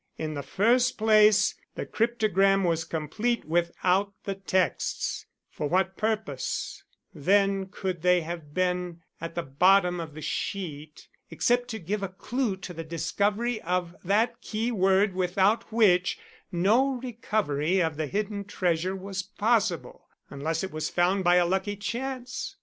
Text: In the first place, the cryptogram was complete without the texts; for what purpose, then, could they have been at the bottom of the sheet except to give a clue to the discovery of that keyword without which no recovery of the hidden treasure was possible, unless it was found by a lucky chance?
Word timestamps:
In 0.17 0.33
the 0.33 0.41
first 0.41 0.97
place, 0.97 1.53
the 1.75 1.85
cryptogram 1.85 2.63
was 2.63 2.85
complete 2.85 3.45
without 3.45 4.13
the 4.23 4.33
texts; 4.33 5.27
for 5.51 5.69
what 5.69 5.95
purpose, 5.95 6.81
then, 7.13 7.67
could 7.67 8.01
they 8.01 8.21
have 8.21 8.51
been 8.51 9.03
at 9.21 9.35
the 9.35 9.43
bottom 9.43 9.99
of 9.99 10.15
the 10.15 10.21
sheet 10.23 11.07
except 11.29 11.67
to 11.67 11.77
give 11.77 12.01
a 12.01 12.07
clue 12.07 12.57
to 12.57 12.73
the 12.73 12.83
discovery 12.83 13.61
of 13.61 13.95
that 14.03 14.41
keyword 14.41 15.13
without 15.13 15.71
which 15.71 16.17
no 16.51 16.93
recovery 16.93 17.79
of 17.79 17.95
the 17.95 18.07
hidden 18.07 18.43
treasure 18.43 18.95
was 18.95 19.21
possible, 19.21 20.07
unless 20.31 20.63
it 20.63 20.71
was 20.71 20.89
found 20.89 21.23
by 21.23 21.35
a 21.35 21.45
lucky 21.45 21.75
chance? 21.75 22.55